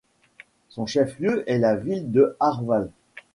[0.69, 2.89] Son chef-lieu est la ville de Arwal.